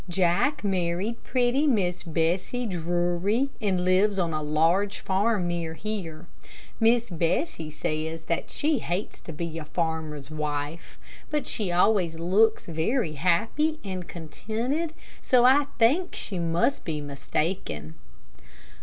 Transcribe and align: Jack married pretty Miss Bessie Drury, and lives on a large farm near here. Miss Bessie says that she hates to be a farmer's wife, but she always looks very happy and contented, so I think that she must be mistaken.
Jack 0.09 0.63
married 0.63 1.23
pretty 1.23 1.67
Miss 1.67 2.01
Bessie 2.01 2.65
Drury, 2.65 3.51
and 3.61 3.85
lives 3.85 4.17
on 4.17 4.33
a 4.33 4.41
large 4.41 4.97
farm 4.97 5.47
near 5.47 5.75
here. 5.75 6.25
Miss 6.79 7.07
Bessie 7.11 7.69
says 7.69 8.23
that 8.23 8.49
she 8.49 8.79
hates 8.79 9.21
to 9.21 9.31
be 9.31 9.59
a 9.59 9.65
farmer's 9.65 10.31
wife, 10.31 10.97
but 11.29 11.45
she 11.45 11.71
always 11.71 12.15
looks 12.15 12.65
very 12.65 13.11
happy 13.13 13.79
and 13.83 14.07
contented, 14.07 14.93
so 15.21 15.45
I 15.45 15.65
think 15.77 16.09
that 16.13 16.17
she 16.17 16.39
must 16.39 16.83
be 16.83 16.99
mistaken. 16.99 17.93